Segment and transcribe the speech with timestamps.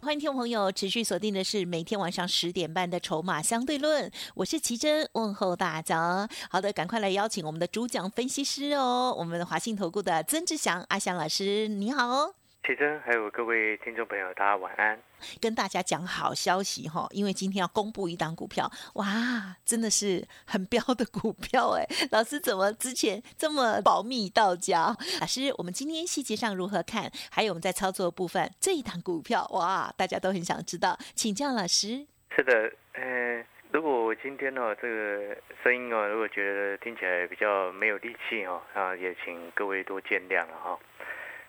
[0.00, 6.28] 欢迎听众朋友持续锁定的是每天晚上十点半的《筹码相对论》，我是奇珍，问候大家。
[6.48, 12.32] 好的，赶快来邀请我们的主讲分析师哦，我们的华信投顾的曾志祥阿祥老师，你好哦。
[12.68, 15.00] 奇珍，还有各位听众朋友，大家晚安。
[15.40, 21.86] 跟大家讲好消息哈，因为今天要公布一档股票，哇，真的是很标的股票哎。
[22.12, 24.94] 老师怎么之前这么保密到家？
[25.18, 27.10] 老师，我们今天细节上如何看？
[27.30, 32.06] 还有我们在操作部分这一档股票，哇，大家都很想知道，请教老师。
[32.36, 33.42] 是的，嗯，
[33.72, 40.78] 如果我今天呢这个声音哦，如果觉得听起来比较没有力气哦，啊，也请各位多见谅了哈。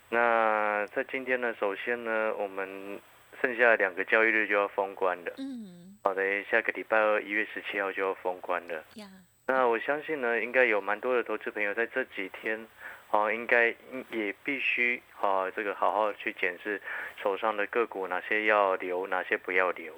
[0.10, 3.00] 那在今天呢，首先呢，我们
[3.42, 5.34] 剩下两个交易日就要封关了。
[5.38, 5.98] 嗯。
[6.04, 8.84] 好的，下个礼拜二一月十七号就要封关了。
[8.96, 9.08] 呀。
[9.46, 12.68] 那我相信呢，应该有蛮多的投资朋友在这几天，
[13.12, 13.74] 哦，应该
[14.12, 16.82] 也必须啊，这个好好去检视
[17.22, 19.94] 手上的个股，哪些要留，哪些不要留。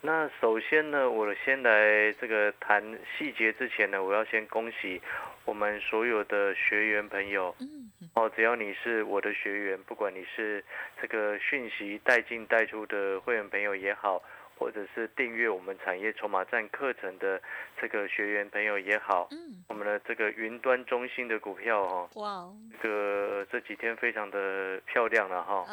[0.00, 5.00] 那首先呢，我先来这个谈细节之前呢，我要先恭喜
[5.44, 7.54] 我们所有的学员朋友。
[8.00, 8.10] 嗯。
[8.14, 10.64] 哦，只要你是我的学员，不管你是
[11.00, 14.22] 这个讯息带进带出的会员朋友也好，
[14.58, 17.40] 或者是订阅我们产业筹码站课程的
[17.80, 22.48] 这个学员朋友也好，嗯，我们的这个云端中心的股票哈，哇，
[22.82, 25.64] 这个这几天非常的漂亮了哈。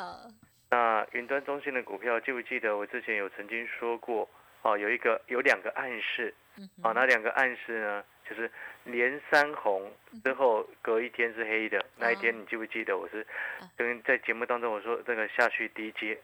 [0.69, 4.27] 那云端中心的股票记不记得我之前有曾经说过？
[4.63, 6.33] 哦，有一个有两个暗示，
[6.83, 8.03] 哦，那两个暗示呢？
[8.27, 8.49] 就是
[8.85, 9.91] 连三红
[10.23, 11.83] 之后，隔一天是黑的。
[11.97, 12.97] 那一天你记不记得？
[12.97, 13.25] 我是
[13.77, 16.17] 跟在节目当中我说这个下去低阶，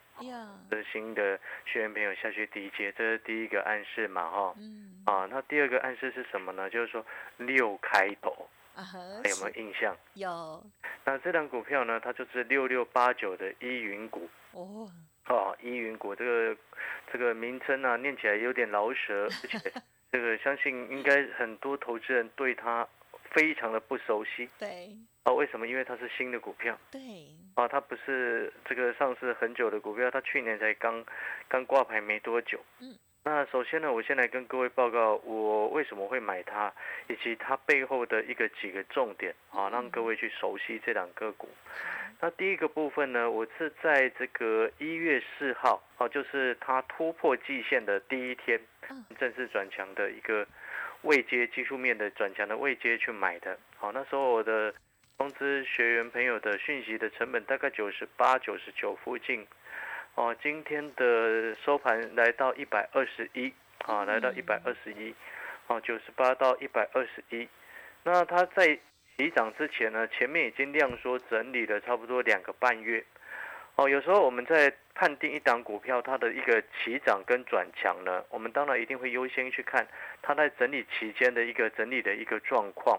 [0.70, 4.54] 这是新的学员朋友下去低阶，这是第一个暗示嘛，哈。
[4.58, 5.04] 嗯。
[5.06, 6.70] 啊，那第二个暗示是什么呢？
[6.70, 7.06] 就是说
[7.38, 9.96] 六开头，还有没有印象？
[10.16, 10.64] 有。
[11.06, 12.00] 那这张股票呢？
[12.00, 14.30] 它就是六六八九的依云股。
[14.52, 14.92] 哦。
[15.28, 16.58] 哦，依云股这个
[17.12, 19.72] 这个名称啊，念起来有点老舌，而且。
[20.12, 22.88] 这个相信应该很多投资人对它
[23.32, 24.50] 非常的不熟悉。
[24.58, 24.90] 对。
[25.24, 25.68] 啊，为什么？
[25.68, 26.78] 因为它是新的股票。
[26.92, 27.00] 对。
[27.56, 31.06] 啊，它不是这个上市很久的股票，它去年才刚
[31.48, 32.60] 刚挂牌没多久。
[32.80, 32.98] 嗯。
[33.32, 36.74] 那首先呢，我先来跟各位报告我为什么会买它，
[37.08, 41.48] 以及它背后的一个几个重点啊，让各位去熟悉这两个股。
[42.20, 48.60] 那第一个部分呢，我是在这个一月四号，哦，就是它突破季线的第一天，
[49.20, 50.48] 正式转强的一个
[51.04, 53.56] 未接技术面的转强的未接去买的。
[53.78, 54.74] 好，那时候我的
[55.20, 59.46] 通知学员朋友的讯息的成本大概九十八、九十九附近。
[60.20, 63.54] 哦，今天的收盘来到一百二十一，
[63.86, 65.16] 啊，来到一百二十一，
[65.68, 67.48] 哦，九十八到一百二十一。
[68.04, 68.78] 那它在。
[69.18, 73.04] 起涨之前呢，前面已经量缩整理了差不多两个半月，
[73.76, 79.86] 哦，有时候我们在判定一档股票它的一个起涨跟转强呢，我们当然一定会优先去看
[80.22, 82.98] 它在整理期间的一个整理的一个状况，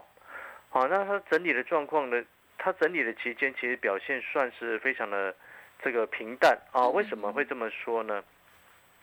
[0.69, 2.23] 好，那它整理的状况呢，
[2.59, 5.35] 它整理的期间其实表现算是非常的
[5.83, 8.23] 这个平淡啊，为什么会这么说呢？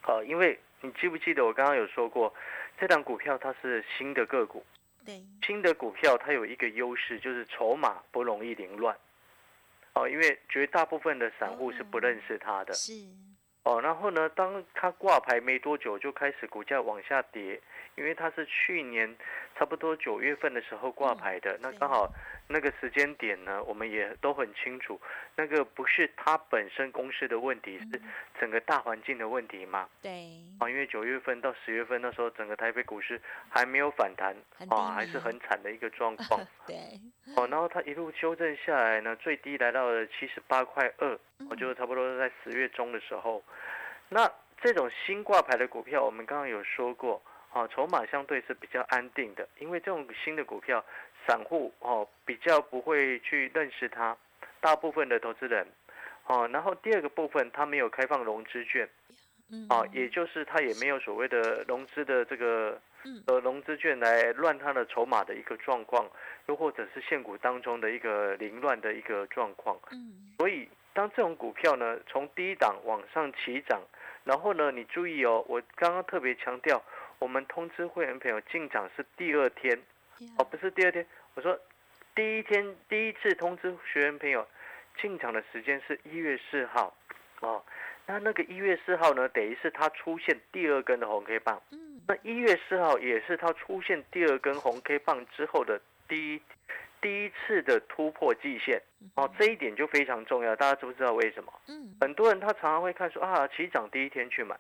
[0.02, 2.34] 啊，因为你记不记得我刚刚有说过，
[2.80, 4.66] 这档股票它是新的个股。
[5.42, 8.94] 新的股票它有一个优势，就是筹码不容易凌乱，
[9.94, 12.92] 哦，因为绝大部分的散户是不认识它的，是，
[13.64, 17.62] 哦，然后呢，当它挂牌没多久就开始股价往下跌。
[17.98, 19.14] 因为它是去年
[19.58, 22.08] 差不多九月份的时候挂牌的，那刚好
[22.48, 25.02] 那个时间点呢，我们也都很清楚，
[25.36, 28.00] 那个不是它本身公司的问题，是
[28.40, 29.90] 整个大环境的问题嘛？
[30.02, 30.30] 对。
[30.60, 33.20] 啊，因为九月份到十月份那时候，整个台北股市
[33.50, 34.36] 还没有反弹，
[34.70, 36.40] 啊，还是很惨的一个状况。
[36.68, 36.78] 对。
[37.36, 43.44] 哦，然后它一路修正下来呢，最低来到了七十八块二，我就差不多在十月中的时候，
[44.10, 47.20] 那这种新挂牌的股票，我们刚刚有说过。
[47.58, 50.86] 哦，筹码相对是比较安定的，因为这种新的股票，
[51.26, 54.16] 散户哦比较不会去认识它，
[54.62, 55.66] 大部分的投资人，
[56.28, 58.88] 哦，然后第二个部分，它没有开放融资券，
[59.70, 62.80] 哦，也就是它也没有所谓的融资的这个
[63.26, 66.08] 呃融资券来乱它的筹码的一个状况，
[66.46, 73.82] 又或者是现股当中的一个凌乱的一个状况，嗯，所以当这种股票呢从低档往上起涨，
[74.26, 76.80] 然后呢你注意哦，我刚刚特别强调。
[77.20, 79.78] 我们通知会员朋友进场是第二天，
[80.38, 81.06] 哦，不是第二天。
[81.36, 81.60] 我说
[82.16, 84.48] 第一天第一次通知学员朋友
[85.00, 86.96] 进场的时间是一月四号，
[87.42, 87.64] 哦，
[88.06, 96.42] 那那个一月四号呢，等于是它出现第二根的红 K 棒，嗯，那一月四号也是它出现第二根红 K 棒之后的第一
[97.00, 98.82] 第一次的突破季线，
[99.16, 101.54] 哦，这一点就非常重要，大家知不知道为什么？
[101.68, 104.58] 嗯，很多人他常常会看说啊，起涨第一天去买，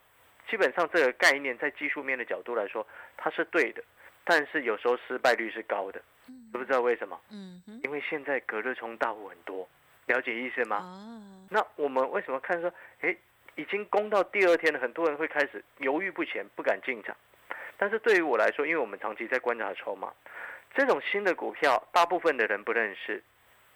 [0.49, 2.85] 基本上这个概念在技术面的角度来说，
[3.15, 3.83] 它是对的，
[4.23, 7.19] 但是有时候失败率是高的，嗯知不知道为什么？
[7.29, 9.67] 嗯，因为现在隔日冲大户很多，
[10.07, 10.77] 了解意思吗？
[10.77, 13.17] 哦，那我们为什么看说，诶，
[13.55, 17.15] 已经攻到第二天了，很多人会开始犹豫不前，不敢进场。
[17.77, 20.11] 但是对于我来说，因为我们长期在观察筹码，
[20.73, 23.23] 这种新的股票，大部分的人不认识，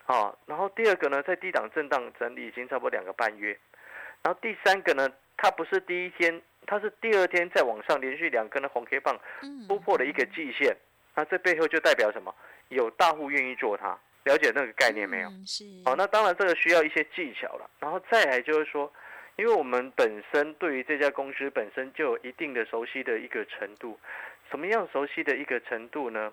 [0.06, 3.58] 啊，然后第二个呢，在低档震荡整理已经差不多两个半月，
[4.24, 5.08] 然后第三个呢，
[5.38, 6.42] 它不是第一天，
[6.72, 10.74] 它是第二天再往上连续两根的红 K 棒嗯，突破了一个季线，
[11.14, 12.34] 那这背后就代表什么？
[12.70, 15.28] 有大户愿意做它，了解那个概念没有？
[15.28, 18.90] 嗯是，好，那当然这个需要一些技巧了，然后再来就是说，
[19.36, 24.00] 因为我们本身对于这家公司本身就有一定的熟悉的一个程度，
[24.50, 26.32] 什么样熟悉的一个程度呢？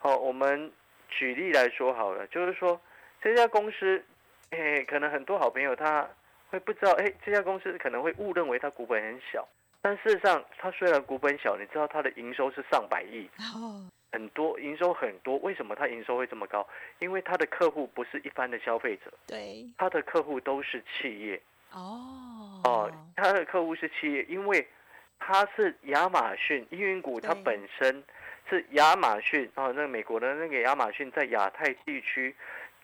[0.00, 0.70] 好，我们
[1.08, 2.78] 举例来说好了，就是说
[3.22, 4.04] 这家公司，
[4.50, 6.06] 诶，可能很多好朋友他
[6.50, 9.48] 会不知道，哎，这家公司可能会误认为它股本很小，
[9.82, 16.66] 但事实上它虽然股本小，你知道它的营收是上百亿，哦，很多营收很多，为什么它营收会这么高？
[17.00, 21.42] 因为它的客户不是一般的消费者，对，它的客户都是企业
[21.72, 24.64] 哦，哦，它的客户是企业，因为
[25.18, 28.04] 它是亚马逊依云股，它本身
[28.48, 32.34] 是亚马逊哦，那美国的那个亚马逊在亚太地区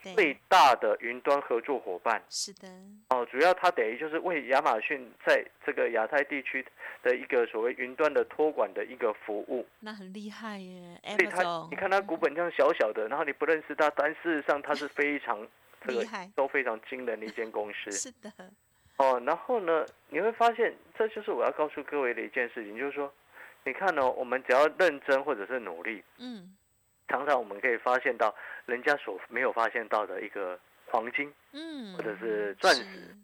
[0.03, 2.23] 最，大的云端合作伙伴。
[2.29, 2.69] 是的，
[3.11, 6.65] 哦，主要它等于就是为亚马逊在这个亚太地区
[7.03, 9.67] 的一个所谓云端的托管的一个服务。
[9.81, 15.47] 那很厉害耶所以它，，Amazon，你看它股本这样小小的，然后你不认识它，但事实上它是非常
[15.87, 16.05] 这个
[16.35, 17.91] 都非常惊人的一间公司。
[17.93, 18.33] 是的，
[18.97, 19.21] 哦。
[19.27, 23.13] 然后呢，你会发现，这就是我要告诉各位的一件事情，就是说，
[23.65, 26.57] 你看哦，我们只要认真或者是努力，嗯
[27.09, 28.35] 常常我们可以发现到
[28.67, 33.17] 人家所没有发现到的一个黄金嗯，或者是钻石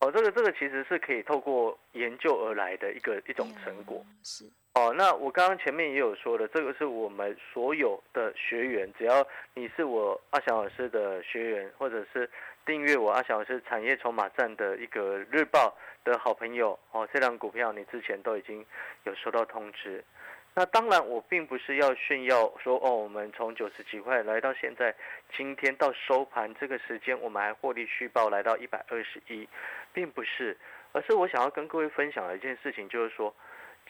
[0.00, 0.12] 哦。
[0.12, 4.04] 这个这个其实是可以透过研究而来的一个一一种成果。
[4.22, 4.44] 是，
[4.74, 12.28] 哦，那我刚刚前面也有说的，这个是我们所有的学员，只要你是我阿翔老师的学员，或者是
[12.66, 15.74] 订阅我阿翔老师产业筹码站的一个日报
[16.04, 18.64] 的好朋友，哦，这张股票你之前都已经
[19.04, 20.04] 有收到通知。
[20.54, 24.94] 那当然，我并不是要炫耀说哦，我们从九十几块来到现在，
[25.34, 29.48] 今天到收盘这个时间，我们还获利续报来到一百二十一，
[29.94, 30.56] 并不是，
[30.92, 33.34] 而是我想要跟各位分享的一件事情，就是说，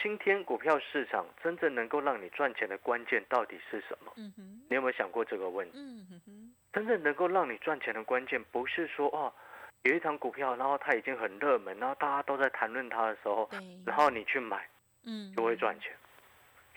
[0.00, 4.12] 今天股票市场真正能够让你赚钱的关键到底是什么？
[4.68, 5.78] 你有没有想过这个问题？
[6.72, 9.32] 真正能够让你赚钱的关键，不是说哦，
[9.82, 13.50] 有一档股票，然后它已经很热门，然后大家都在谈论它的时候，
[13.84, 14.64] 然后你去买
[15.04, 15.34] 嗯。
[15.36, 15.92] 就会赚钱，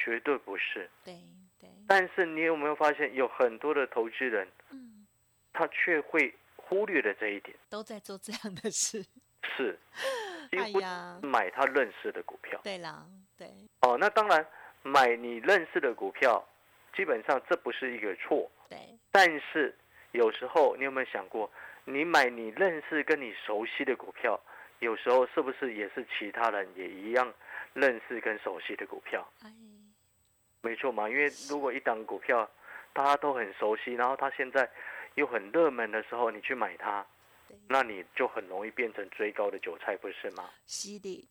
[0.06, 0.88] 绝对不是。
[1.04, 1.16] 对
[1.60, 5.07] 对，但是你有没有发现，有很多的投资人，嗯，
[5.52, 9.04] 他却会忽略了这一点，都在做这样的事，
[9.57, 9.80] 是。
[10.52, 12.62] 几哎乎，买他认识的股票。
[12.63, 13.04] 对啦，
[13.36, 14.46] 对，哦，那当然，
[14.84, 16.48] 买你认识的股票，
[16.96, 18.50] 基本上这不是一个错。
[18.69, 18.78] 对，
[19.12, 19.75] 但是
[20.12, 21.51] 有时候你有没有想过，
[21.86, 24.39] 你买你认识跟你熟悉的股票，
[24.80, 27.34] 有时候是不是也是其他人也一样
[27.74, 29.27] 认识跟熟悉的股票？
[29.41, 29.51] 哎，
[30.65, 32.50] 没错嘛，因为如果一档股票
[32.91, 34.67] 大家都很熟悉，然后它现在
[35.13, 37.05] 又很热门的时候，你去买它，
[37.68, 40.50] 那你就很容易变成追高的韭菜，不是吗？
[40.66, 41.28] 犀利，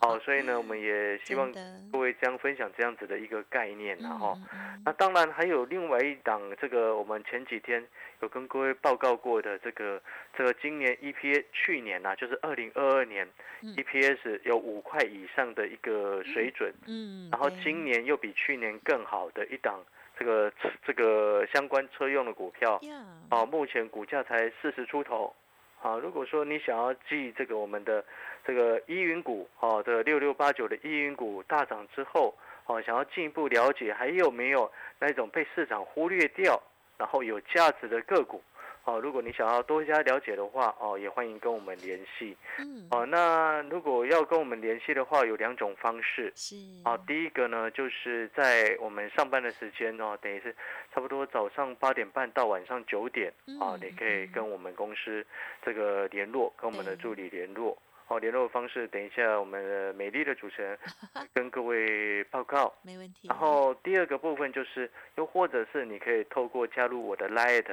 [0.00, 1.52] 好，所以呢，我们也希望
[1.92, 4.36] 各位将分享这样子的一个概念，然后。
[4.84, 7.86] 那当然还有另外一档，这个我们前几天
[8.22, 10.00] 有跟各位报告过的，这个
[10.36, 13.28] 这个今年 EPS 去年呐、就是二零二二年、
[13.62, 13.74] 嗯。
[13.76, 19.84] EPS 有五块以上的一个水准，嗯，然后今年又比去年更好的一档
[20.20, 20.52] 这个
[20.84, 25.34] 这个相关车用的股票，呀，啊，目前股价才四十出头。
[25.80, 28.04] 啊，如果说你想要记这个我们的
[28.44, 32.36] 这个依云股，啊、这六六八九的依云股大涨之后，
[32.66, 36.62] 啊，想要进一步了解还有没有那种被市场忽略掉，
[36.98, 38.42] 然后有价值的个股，
[38.84, 42.36] 哦，如果你想要多加了解的话，哦，也欢迎跟我们联系。
[42.58, 46.32] 嗯，哦，那如果要跟我们联系的话，有两种方式。
[46.34, 50.54] 是，哦，第一个呢，就是在我们上班的时间哦，等于是
[50.94, 55.24] 差不多早上八点半到晚上九点啊，嗯你可以跟我们公司
[55.62, 57.76] 这个联络，跟我们的助理联络
[58.10, 60.76] 哦联络方式，等一下我们的美丽的主持人
[61.32, 62.74] 跟各位报告。
[62.82, 63.28] 没问题。
[63.28, 67.64] 然后第二个部分就是，又或者是你可以透过加入我的 Light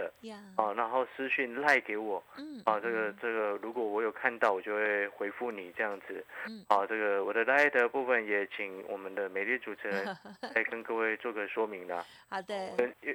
[0.56, 10.06] 啊，然后私讯赖给我，嗯，啊，这个这个如果我有看到，我就会回复你这样子，嗯，好，这个我的 Light 部分也请我们的美丽主持人
[10.53, 12.06] 来跟各位做个说明啦。
[12.29, 12.56] 好的，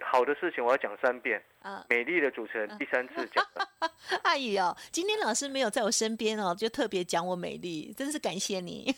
[0.03, 3.45] 好的事情我要讲三遍，啊，美丽的主持人第三次讲。
[4.23, 8.95] 阿姨哦，今天老师没有在我身边哦，就特别讲我美丽，真是感谢你。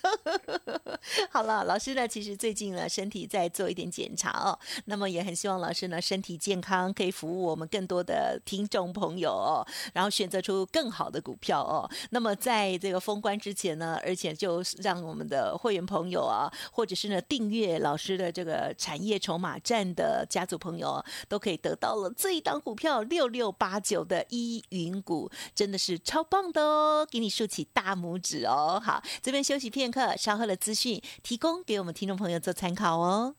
[1.30, 11.88] 好了，老师呢，其实最近呢身体在做一点检查哦，那么也很希望老师呢身体健康，可以服务我们更多的听众朋友哦，然后选择出更好的股票哦。
[12.10, 28.82] 那么在这个封关之前呢，而且就让我们的会员朋友啊，或者是呢订阅老师的这个产业筹码站的家族朋友，都可以得到了这一档股票六六八九的一云谷，真的是超棒的哦，给你竖起大拇指哦。
[28.84, 31.00] 好，这边休息片刻，稍后的资讯。
[31.22, 33.36] 提供给我们听众朋友做参考哦。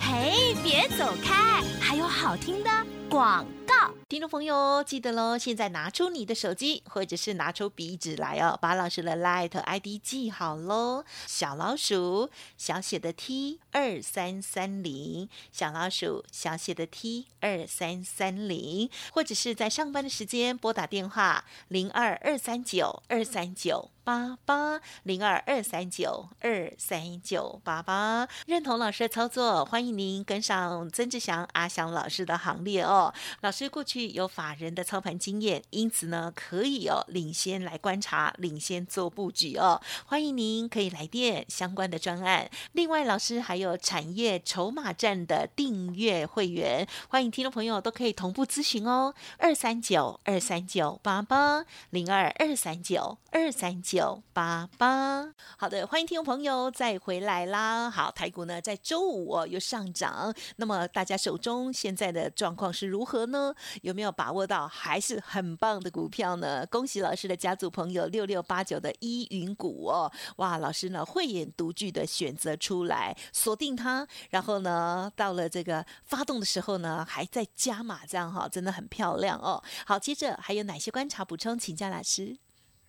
[0.00, 2.70] 嘿，别走开，还有好听的
[3.08, 3.92] 广告。
[4.08, 11.04] 听众朋友记得喽，现在拿出你的手机，或者是拿出笔纸来哦，把老师的 Light ID 记好喽。
[11.26, 28.26] 小老鼠小写的 T 二三三零，小老鼠小写的 T 二三三零，或者是在上班的时间拨打电话零二二三九二三九八八零二二三九二三九八八。
[28.46, 33.12] 认同老师的操作，欢迎您跟上曾志祥阿祥老师的行列哦。
[33.42, 33.97] 老师过去。
[34.06, 39.80] 有法人的操盘经验，因此呢，可以哦领先来观察，领先做布局哦。
[40.06, 42.48] 欢迎您可以来电相关的专案。
[42.72, 49.14] 另外，老师还有产业筹码站的订阅会员，欢迎听众朋友都可以同步咨询哦。
[49.38, 55.32] 二三九二三九八八零二二三九二三九八八。
[55.56, 57.90] 好的，欢迎听众朋友再回来啦。
[57.90, 63.54] 好，台股呢在周五又上涨，那么大家手中现在的状况是如何呢？
[63.88, 66.66] 有没有把握到还是很棒的股票呢？
[66.66, 70.58] 恭喜老师的家族朋友六六八九的依云股哦，哇！
[70.58, 79.62] 老师呢慧眼独具的选择出来锁定它，然后呢到了这个发动的时候呢还在加码，这样哈真的很漂亮哦。
[79.86, 82.36] 好，接着还有哪些观察补充，请教老师。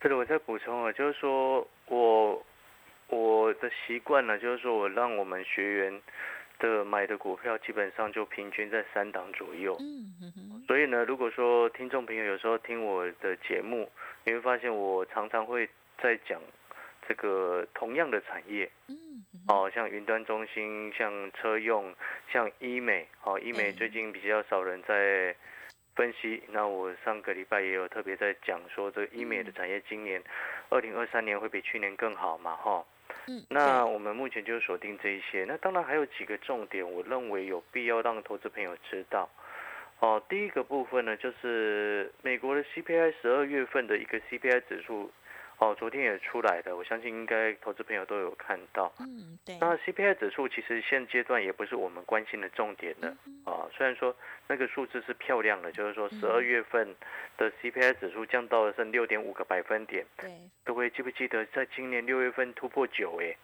[0.02, 2.44] 这里我再补充啊，就是说我
[3.08, 6.02] 我的习惯呢，就是说我让我们学员。
[6.60, 13.90] 的买的股票基本上就平均在三档左右，嗯所以呢，如果说听众朋友有时候听我的节目，
[14.26, 15.68] 你会发现我常常会
[16.02, 16.40] 在讲
[17.08, 18.96] 这个同样的产业，嗯，
[19.48, 21.96] 哦，像云端中心，像车用，
[22.32, 25.36] 像医美，哦，医美最近比较少人在
[25.96, 30.22] 分析，那我上个礼拜也有特别在讲说，这个医美的产业今年
[30.70, 32.86] 二零二三年会比去年更好嘛，哈。
[33.50, 39.30] 那我们目前就锁定这一些，那当然还有几个重点，我认为有必要让投资朋友知道。
[40.00, 45.12] 哦，第一个部分呢，就是美国的 CPI 十二月份的一个 CPI 指数。
[45.60, 48.92] 哦，昨天也出来的，我相信应该投资朋友都有看到。
[49.00, 49.58] 嗯，对。
[49.60, 53.10] 那 CPI 指数其实现阶段也不是我们关心的重点了
[53.44, 53.68] 啊。
[53.76, 54.16] 虽然说
[54.48, 56.96] 那个数字是漂亮的，就是说十二月份
[57.38, 60.06] 的 CPI 指数降到了剩六点五个百分点。
[60.16, 60.32] 对。
[60.64, 63.20] 各位记不记得在今年六月份突破九？
[63.20, 63.36] 哎。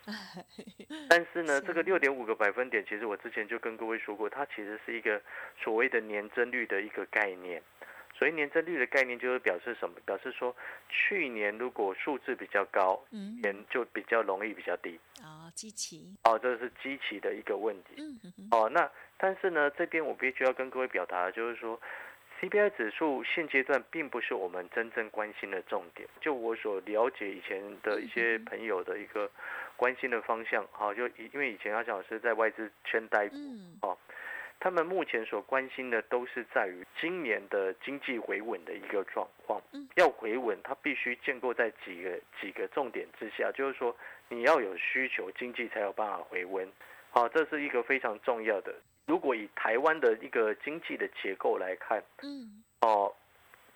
[1.10, 5.22] 但是呢，这个六点五个百分点，其实我之前就跟各位说过，它其实是一个
[5.62, 7.62] 所谓的年增率的一个概念。
[8.18, 9.96] 所以年增率的概念就是表示什么？
[10.06, 10.56] 表示说
[10.88, 14.98] 去年如果数字比较高，嗯，年就比较容易比较低。
[15.22, 16.16] 哦，基期。
[16.24, 17.96] 哦，这是基期的一个问题。
[17.98, 18.18] 嗯
[18.52, 21.80] 哦，那但是呢，这边我必须要跟各位表达，就是说
[22.40, 26.08] ，CPI 指数现阶段并不是我们真正关心的重点。
[26.22, 29.30] 就我所了解以前的一些朋友的一个
[29.76, 33.38] 关心的方向，好，就因为以前阿强老师在外资圈待过，
[33.82, 33.98] 哦。
[34.66, 39.62] 他们目前所关心的都是在于今年的经济回稳的一个状况。
[39.74, 43.96] 嗯，要回稳，它必须建构在几个几个重点之下，就是说
[44.28, 46.68] 你要有需求，经济才有办法回温。
[47.12, 48.74] 好，这是一个非常重要的。
[49.06, 53.14] 如果以台湾的一个经济的结构来看，嗯，哦，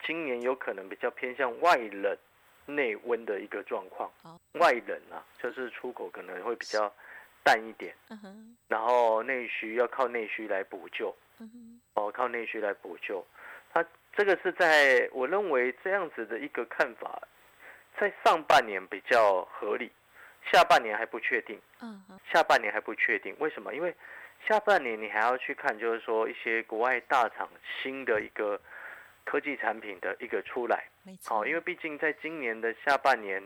[0.04, 2.18] 今年有可能比较偏向外冷
[2.66, 4.10] 内温的一个状况。
[4.54, 6.92] 外冷啊，就是出口可能会比较。
[7.44, 7.94] 淡一点，
[8.68, 11.16] 然后内需要靠内需来补救，
[11.94, 13.26] 哦，靠内需来补救。
[13.74, 17.22] 它这个是在我认为这样子的一个看法，
[17.98, 19.92] 在上半年比较合理，
[20.52, 21.60] 下半年还不确定。
[21.82, 23.74] 嗯下半年还不确定，为什么？
[23.74, 23.96] 因为
[24.48, 27.50] 下半年你还要去看，就是说一些国外大厂
[27.82, 28.60] 新的一个
[29.24, 30.86] 科技产品的一个出来。
[31.04, 31.42] 没错。
[31.42, 33.42] 哦，因为毕竟在今年的下半年。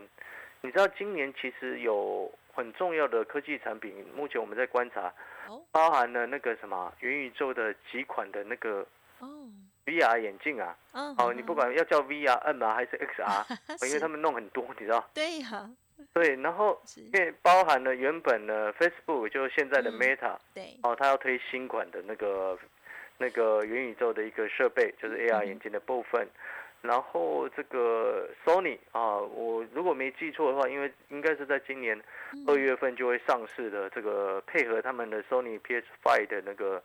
[0.60, 5.12] 你知道今年其实有很重要的科技产品，目前我们在观察，
[5.48, 5.62] 哦。
[5.72, 8.86] 包含了那个什么元宇宙的几款的那个
[9.18, 9.28] 哦
[9.86, 15.04] ，VR 眼镜啊，嗯，哦，你不管要叫 VR、M 啊还是 XR，哦 因为他们弄很多，你知道？
[15.12, 15.68] 对呀，
[16.12, 22.58] 对，然后， 因为包含了原本的 Facebook 就是现在的嗯 Meta，、对，哦，它要推新款的那个
[23.18, 25.46] 那个元宇宙的一个设备，就是 AR 嗯。
[25.48, 26.28] 眼镜的部分。
[26.84, 31.98] 然后这个 Sony 啊，我如果没记错的话，因为应该是在今年
[32.34, 36.82] 嗯二月份就会上市的，这个配合他们的 Sony PS5 的那个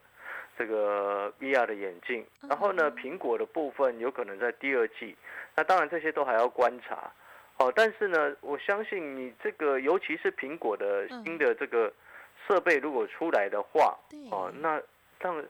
[0.57, 2.25] 这个 VR 的眼镜。
[2.47, 5.17] 然后呢，嗯苹果的部分有可能在第二季。
[5.57, 7.11] 那当然这些都还要观察。
[7.57, 11.91] 哦，但是呢，我相信你这个，尤其是苹果的嗯新的这个
[12.47, 13.99] 设备如果出来的话，
[14.31, 14.81] 哦，那
[15.19, 15.43] 让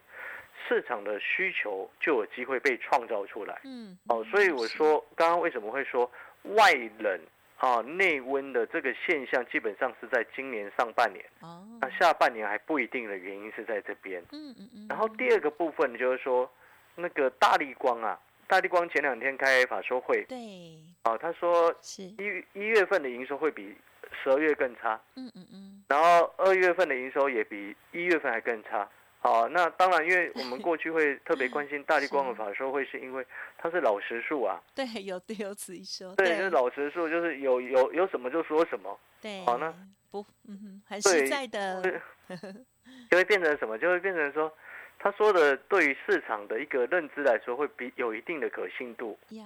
[0.68, 3.60] 市场的需求就有机会被创造出来。
[3.64, 6.10] 嗯，哦，所以我是，说，刚刚为什么会说
[6.42, 7.20] 外冷
[7.56, 14.22] 啊内温的这个现象，基本上是在今年上半年，哦，那下半年还不一定的原因是在这边。
[14.32, 16.50] 嗯嗯嗯，然后第二个部分就是说，
[16.94, 20.36] 那个大力光啊，大力光前两天开法说会，对，
[21.04, 23.76] 哦，他说是，一一月份的营收会比
[24.22, 28.88] 十二月更差，嗯嗯嗯，然后二月份的营收也比一月份还更差。
[29.22, 33.26] 好，那当然，因为我们 过去会特别关心大力光的法说会，是因为
[33.58, 34.58] 它是老实数啊。
[34.74, 39.74] 对，有对有此一说，对，就是老实数，就是有有有什么就说什么，对，好呢
[40.10, 41.82] 不，嗯哼，很对实在的，
[43.10, 43.78] 就会变成什么？
[43.78, 44.50] 就会变成说，
[44.98, 49.18] 他说的对于市场的一个认知来说，会比有一定的可信度。
[49.30, 49.44] 呀，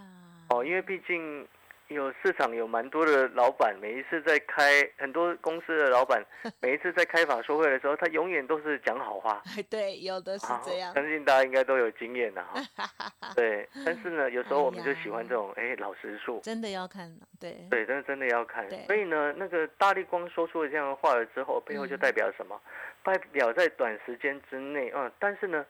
[0.50, 1.46] 哦，因为毕竟
[1.88, 6.24] 有市场有蛮多的老板，每一次在开很多公司的老板，
[6.60, 9.42] 每一次在开法说会的时候，他永远都是讲好话。
[9.68, 12.60] 对，有的是啊这样，相信大家应该都有经验的哈。
[13.36, 16.40] 对，但是呢，有时候我们就喜欢这种哎老实说。
[16.40, 18.68] 真的要看了，对，对，真的真的要看。
[18.86, 22.60] 所以呢，那个大力光说出了这样的话了之后，背后就嗯代表什么？
[23.02, 25.64] 代表在短时间之内啊、但是呢，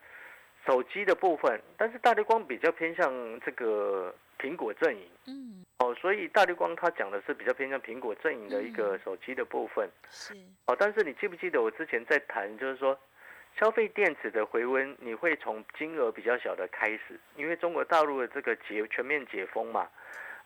[0.64, 10.35] 手机的部分，但是大力光比较偏向这个苹果阵营嗯，哦，所以大绿光它讲的是比较偏向苹果阵营的一个嗯手机的部分是，
[10.67, 10.76] 哦。
[10.78, 12.99] 但是你记不记得我之前在谈，就是说。
[13.56, 19.89] 消费电子的回温，你会从金额比较小的开始，因为中国大陆的这个解全面解封嘛，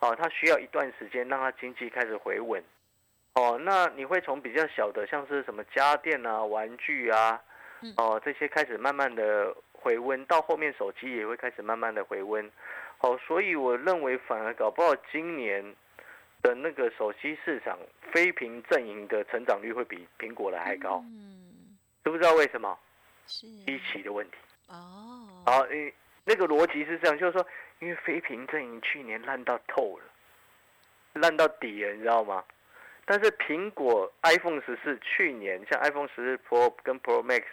[0.01, 2.63] 哦，它需要一段时间让它经济开始回稳。
[3.33, 7.43] 哦，那你会从比较小的，像是什么家电啊、玩具啊
[7.81, 12.45] 嗯，哦这些开始慢慢的回温，到后面手机也会开始慢慢的回温。
[13.01, 15.65] 哦，所以我认为反而搞不好今年
[16.43, 17.79] 的那个手机市场
[18.13, 22.79] 非屏阵营的成长率会比苹果的还高，嗯，知不知道为什么？
[23.27, 24.37] 是，一期的问题。
[24.69, 25.93] 哦，好，你
[26.25, 27.47] 那个逻辑是这样，就是说，
[27.79, 30.05] 因为非屏阵营去年烂到透了，
[31.15, 32.45] 烂到底了，你知道吗？
[33.05, 37.45] 但是苹果 iPhone 十四去年像 iPhone 十四 Pro 跟 Pro Max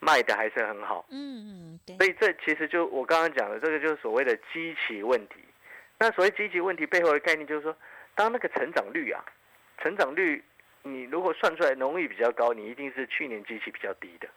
[0.00, 5.36] 卖的还是很好，嗯嗯，对所，以这其实就我刚刚讲的，这个就是所谓的基期问题。
[5.98, 7.76] 那所谓基期问题背后的概念就是说，
[8.14, 9.24] 当那个成长率啊，
[9.82, 10.44] 成长率
[10.82, 14.28] 你如果算出来农率比较高，你一定是去年基期比较低的。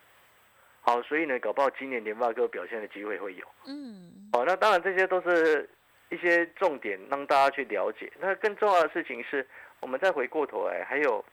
[0.81, 3.45] 好，所以呢，搞不好今年联发科表现的机会会有。
[3.67, 5.69] 嗯，好，那当然这些都是
[6.09, 8.11] 一些重点，让大家去了解。
[8.19, 9.47] 那更重要的事情是，
[9.79, 11.23] 我们再回过头来，还有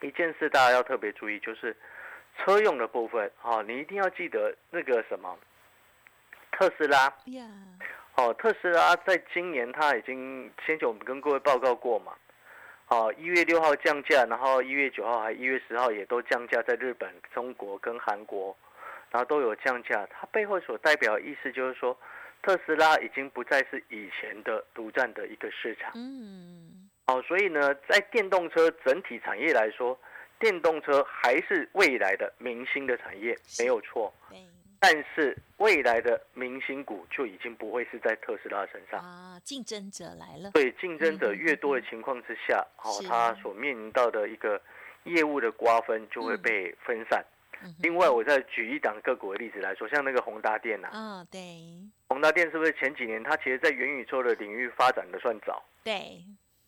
[0.00, 1.76] 一件事大家要特别注意，就是
[2.38, 3.30] 车用的部分。
[3.36, 5.38] 好，你一定要记得那个什么，
[6.52, 7.12] 特斯拉。
[7.26, 7.46] 呀，
[8.16, 12.12] 哦，特斯拉在今年它已经先前我们跟各位报告过嘛。
[12.88, 18.54] 哦，一月六号降价，然后一月九号还一月十号也都降价，在日本、中国跟韩国，
[19.10, 20.06] 然后都有降价。
[20.10, 21.96] 它背后所代表的意思就是说，
[22.42, 25.90] 特斯拉已经不再是以前的独占的一个市场。
[25.94, 29.98] 嗯，哦，所以呢，在电动车整体产业来说，
[30.42, 34.12] 电动车还是未来的明星的产业，没有错。
[34.28, 34.38] 对，
[34.80, 38.98] 但是未来的明星股就已经不会是在特斯拉身上。
[39.00, 44.60] 啊，竞争者来了，对竞争者越多的情况之下，哦是，它所面临到的一个
[45.04, 47.24] 业务的瓜分就会被分散。
[47.62, 51.40] 嗯另外，我再举一档个股的例子来说，像那个宏达电呐、啊，对。
[52.08, 55.62] 宏达电是不是前几年它其实在元宇宙的领域发展的算早？
[55.84, 56.24] 对，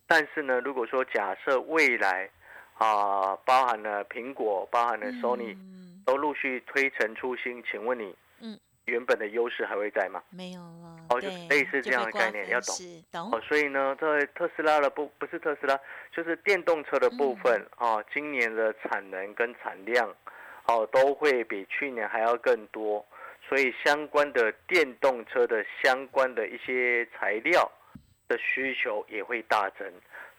[0.07, 2.31] 但是呢，如果说假设未来
[2.77, 10.23] 啊、包含了苹果，包含了 Sony，、嗯，都陆续推陈出新，请问你，嗯，原本的优势还会在吗？
[10.31, 12.75] 没有了，哦就是类似这样的概念要懂。
[13.13, 13.33] 懂。
[13.33, 15.79] 哦，，所以呢，在特斯拉的不不是特斯拉，
[16.13, 17.89] 就是电动车的部分嗯。
[17.89, 20.13] 哦，今年的产能跟产量
[20.67, 23.05] 哦都会比去年还要更多，
[23.49, 27.71] 所以相关的电动车的相关的一些材料
[28.27, 29.87] 的需求也会大增，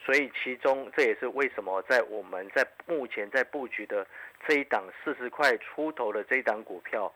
[0.06, 4.06] 所以其中这也是为什么在我们在目前在布局的
[4.48, 7.12] 这一档四十块出头的这一档股票，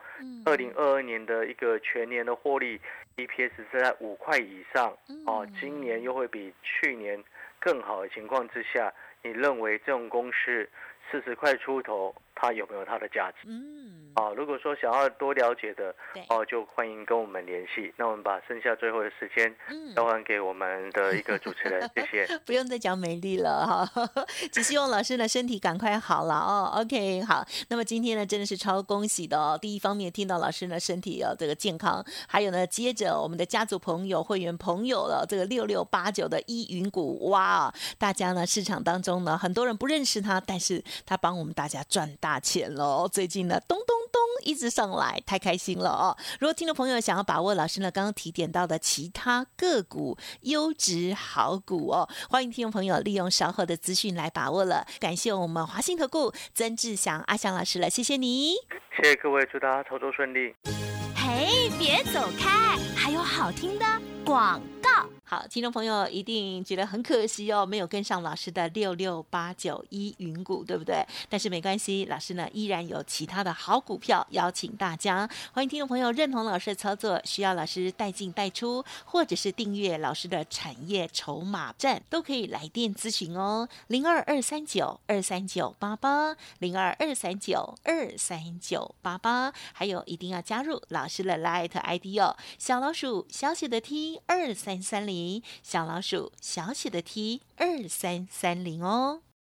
[0.45, 2.81] 二零二二年的一个全年的获利
[3.15, 4.97] EPS 是在五块以上
[5.27, 7.23] 哦，今年又会比去年
[7.59, 10.67] 更好的情况之下，你认为这种公司
[11.11, 13.47] 四十块出头，它有没有它的价值？
[13.47, 14.08] 嗯。
[14.19, 15.95] 啊，如果说想要多了解的，
[16.27, 17.93] 哦，就欢迎跟我们联系。
[17.95, 19.55] 那我们把剩下最后的时间
[19.95, 22.37] 交还给我们的一个主持人， 谢谢。
[22.39, 24.09] 不用再讲美丽了哈，
[24.51, 26.81] 只希望老师呢身体赶快好了哦。
[26.81, 27.45] OK，好。
[27.69, 29.57] 那么今天呢真的是超恭喜的哦。
[29.61, 43.07] 第一方面听到老师呢身体要这个健康，还有呢接着我们的家族朋友、会员朋友了这个六六八九的依云谷，哇，大家呢市场当中呢很多人不认识他，但是他帮我们大家赚大钱喽。
[43.07, 43.95] 最近呢咚咚。
[44.11, 46.17] 咚，一直上来，太开心了哦！
[46.39, 54.85] 如果听众朋友想要把握老师呢刚刚提点到的其他个股优质好股哦，欢迎听众朋友利用稍后的资讯来把握了。
[54.99, 58.53] 感谢我们华信投顾曾志祥阿祥老师了，谢谢你，
[58.97, 60.55] 谢谢各位，祝大家操作顺利。
[61.15, 63.85] 嘿，别走开，还有好听的
[64.25, 64.89] 广告。
[65.23, 71.05] 好，听众朋友一定觉得很可惜哦，没有跟上老师的六六八九一云股，对不对？
[71.29, 75.27] 但是没关系，老师呢依然有其他的好股票邀请大家。
[75.51, 83.67] 欢迎听众朋友认同老师的操作，需要老师带进带出，或者是订阅老师的产业筹码站，都可以来电咨询哦。
[83.87, 95.41] 零二二三九二三九八八，零二二三九二三九八八，还有一定要加入老师的 Light ID 哦，小老鼠小写的 T 二三三零。
[95.63, 99.21] 小老鼠小写的 T 二三三零哦。